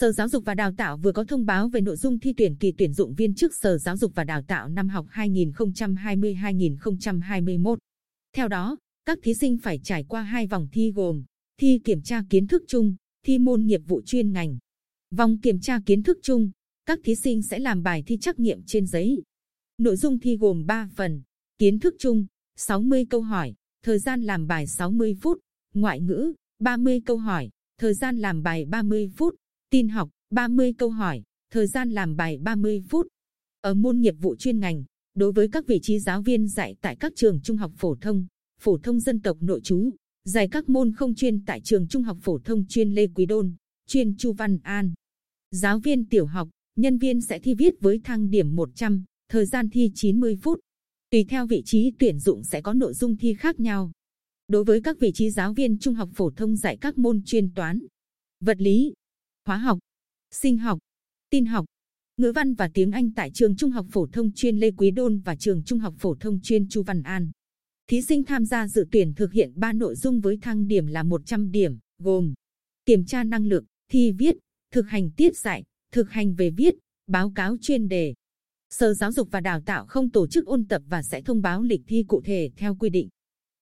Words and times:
Sở 0.00 0.12
Giáo 0.12 0.28
dục 0.28 0.44
và 0.44 0.54
Đào 0.54 0.72
tạo 0.76 0.96
vừa 0.96 1.12
có 1.12 1.24
thông 1.24 1.46
báo 1.46 1.68
về 1.68 1.80
nội 1.80 1.96
dung 1.96 2.18
thi 2.18 2.32
tuyển 2.36 2.56
kỳ 2.56 2.72
tuyển 2.78 2.92
dụng 2.92 3.14
viên 3.14 3.34
chức 3.34 3.54
Sở 3.54 3.78
Giáo 3.78 3.96
dục 3.96 4.12
và 4.14 4.24
Đào 4.24 4.42
tạo 4.42 4.68
năm 4.68 4.88
học 4.88 5.06
2020-2021. 5.12 7.76
Theo 8.36 8.48
đó, 8.48 8.76
các 9.04 9.18
thí 9.22 9.34
sinh 9.34 9.58
phải 9.58 9.80
trải 9.84 10.04
qua 10.08 10.22
hai 10.22 10.46
vòng 10.46 10.68
thi 10.72 10.92
gồm 10.92 11.24
thi 11.60 11.80
kiểm 11.84 12.02
tra 12.02 12.22
kiến 12.30 12.46
thức 12.46 12.62
chung, 12.68 12.94
thi 13.26 13.38
môn 13.38 13.66
nghiệp 13.66 13.80
vụ 13.86 14.02
chuyên 14.06 14.32
ngành. 14.32 14.58
Vòng 15.10 15.38
kiểm 15.38 15.60
tra 15.60 15.80
kiến 15.86 16.02
thức 16.02 16.18
chung, 16.22 16.50
các 16.86 16.98
thí 17.04 17.14
sinh 17.14 17.42
sẽ 17.42 17.58
làm 17.58 17.82
bài 17.82 18.02
thi 18.06 18.18
trắc 18.20 18.38
nghiệm 18.38 18.62
trên 18.66 18.86
giấy. 18.86 19.22
Nội 19.78 19.96
dung 19.96 20.18
thi 20.18 20.36
gồm 20.36 20.66
3 20.66 20.88
phần, 20.96 21.22
kiến 21.58 21.78
thức 21.78 21.94
chung, 21.98 22.26
60 22.56 23.06
câu 23.10 23.22
hỏi, 23.22 23.54
thời 23.82 23.98
gian 23.98 24.22
làm 24.22 24.46
bài 24.46 24.66
60 24.66 25.16
phút, 25.20 25.38
ngoại 25.74 26.00
ngữ, 26.00 26.32
30 26.58 27.00
câu 27.06 27.16
hỏi, 27.16 27.50
thời 27.78 27.94
gian 27.94 28.18
làm 28.18 28.42
bài 28.42 28.64
30 28.64 29.10
phút, 29.16 29.34
tin 29.70 29.88
học, 29.88 30.10
30 30.30 30.72
câu 30.78 30.90
hỏi, 30.90 31.22
thời 31.52 31.66
gian 31.66 31.90
làm 31.90 32.16
bài 32.16 32.38
30 32.38 32.82
phút. 32.88 33.06
Ở 33.60 33.74
môn 33.74 34.00
nghiệp 34.00 34.14
vụ 34.20 34.36
chuyên 34.36 34.60
ngành, 34.60 34.84
đối 35.14 35.32
với 35.32 35.48
các 35.48 35.66
vị 35.66 35.80
trí 35.82 35.98
giáo 35.98 36.22
viên 36.22 36.48
dạy 36.48 36.76
tại 36.80 36.96
các 36.96 37.12
trường 37.16 37.40
trung 37.42 37.56
học 37.56 37.72
phổ 37.76 37.94
thông, 37.94 38.26
phổ 38.60 38.78
thông 38.78 39.00
dân 39.00 39.20
tộc 39.20 39.36
nội 39.40 39.60
trú, 39.60 39.90
dạy 40.24 40.48
các 40.48 40.68
môn 40.68 40.92
không 40.92 41.14
chuyên 41.14 41.44
tại 41.44 41.60
trường 41.60 41.88
trung 41.88 42.02
học 42.02 42.18
phổ 42.20 42.38
thông 42.38 42.66
chuyên 42.66 42.94
Lê 42.94 43.06
Quý 43.06 43.26
Đôn, 43.26 43.54
chuyên 43.86 44.16
Chu 44.16 44.32
Văn 44.32 44.58
An. 44.62 44.94
Giáo 45.50 45.78
viên 45.78 46.04
tiểu 46.04 46.26
học, 46.26 46.48
nhân 46.76 46.98
viên 46.98 47.20
sẽ 47.20 47.38
thi 47.38 47.54
viết 47.54 47.74
với 47.80 48.00
thang 48.04 48.30
điểm 48.30 48.56
100, 48.56 49.04
thời 49.28 49.46
gian 49.46 49.70
thi 49.70 49.90
90 49.94 50.36
phút. 50.42 50.60
Tùy 51.10 51.24
theo 51.24 51.46
vị 51.46 51.62
trí 51.64 51.92
tuyển 51.98 52.18
dụng 52.18 52.44
sẽ 52.44 52.60
có 52.60 52.74
nội 52.74 52.94
dung 52.94 53.16
thi 53.16 53.34
khác 53.34 53.60
nhau. 53.60 53.92
Đối 54.48 54.64
với 54.64 54.82
các 54.82 54.98
vị 54.98 55.12
trí 55.14 55.30
giáo 55.30 55.52
viên 55.52 55.78
trung 55.78 55.94
học 55.94 56.08
phổ 56.14 56.30
thông 56.30 56.56
dạy 56.56 56.76
các 56.76 56.98
môn 56.98 57.22
chuyên 57.24 57.54
toán, 57.54 57.80
vật 58.40 58.60
lý, 58.60 58.92
hóa 59.50 59.58
học, 59.58 59.78
sinh 60.30 60.58
học, 60.58 60.78
tin 61.30 61.46
học, 61.46 61.66
ngữ 62.16 62.32
văn 62.34 62.54
và 62.54 62.70
tiếng 62.74 62.92
Anh 62.92 63.12
tại 63.12 63.30
trường 63.34 63.56
trung 63.56 63.70
học 63.70 63.86
phổ 63.90 64.06
thông 64.06 64.32
chuyên 64.32 64.56
Lê 64.56 64.70
Quý 64.70 64.90
Đôn 64.90 65.20
và 65.20 65.36
trường 65.36 65.62
trung 65.64 65.78
học 65.78 65.94
phổ 65.98 66.14
thông 66.14 66.40
chuyên 66.42 66.68
Chu 66.68 66.82
Văn 66.82 67.02
An. 67.02 67.30
Thí 67.88 68.02
sinh 68.02 68.24
tham 68.24 68.44
gia 68.44 68.68
dự 68.68 68.86
tuyển 68.92 69.14
thực 69.14 69.32
hiện 69.32 69.52
3 69.54 69.72
nội 69.72 69.96
dung 69.96 70.20
với 70.20 70.38
thang 70.42 70.66
điểm 70.66 70.86
là 70.86 71.02
100 71.02 71.50
điểm, 71.50 71.78
gồm 71.98 72.34
kiểm 72.86 73.04
tra 73.04 73.24
năng 73.24 73.46
lực, 73.46 73.64
thi 73.88 74.12
viết, 74.12 74.36
thực 74.72 74.88
hành 74.88 75.10
tiết 75.10 75.36
dạy, 75.36 75.64
thực 75.92 76.10
hành 76.10 76.34
về 76.34 76.50
viết, 76.50 76.74
báo 77.06 77.32
cáo 77.34 77.56
chuyên 77.60 77.88
đề. 77.88 78.14
Sở 78.70 78.94
Giáo 78.94 79.12
dục 79.12 79.28
và 79.30 79.40
Đào 79.40 79.60
tạo 79.60 79.86
không 79.86 80.10
tổ 80.10 80.26
chức 80.26 80.46
ôn 80.46 80.64
tập 80.64 80.82
và 80.86 81.02
sẽ 81.02 81.22
thông 81.22 81.42
báo 81.42 81.62
lịch 81.62 81.82
thi 81.86 82.04
cụ 82.08 82.20
thể 82.24 82.50
theo 82.56 82.74
quy 82.74 82.90
định. 82.90 83.08